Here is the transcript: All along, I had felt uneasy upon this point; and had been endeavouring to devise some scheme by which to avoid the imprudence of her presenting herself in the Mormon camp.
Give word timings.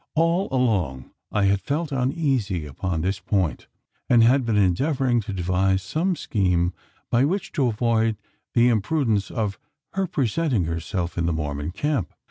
All 0.15 0.47
along, 0.51 1.11
I 1.31 1.43
had 1.43 1.61
felt 1.61 1.91
uneasy 1.91 2.65
upon 2.65 3.01
this 3.01 3.19
point; 3.19 3.67
and 4.09 4.23
had 4.23 4.45
been 4.47 4.57
endeavouring 4.57 5.21
to 5.21 5.31
devise 5.31 5.83
some 5.83 6.15
scheme 6.15 6.73
by 7.11 7.23
which 7.23 7.51
to 7.51 7.67
avoid 7.67 8.17
the 8.55 8.69
imprudence 8.69 9.29
of 9.29 9.59
her 9.93 10.07
presenting 10.07 10.63
herself 10.63 11.19
in 11.19 11.27
the 11.27 11.33
Mormon 11.33 11.69
camp. 11.69 12.15